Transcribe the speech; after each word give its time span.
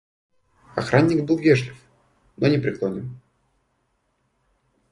Охранник 0.73 1.23
был 1.25 1.37
вежлив, 1.37 1.77
но 2.37 2.47
непреклонен. 2.47 3.19